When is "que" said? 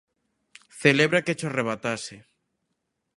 1.25-1.37